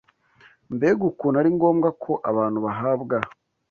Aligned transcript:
Mbega 0.75 1.03
ukuntu 1.11 1.37
ari 1.41 1.49
ngombwa 1.57 1.89
ko 2.03 2.11
abantu 2.29 2.57
bahabwa 2.65 3.17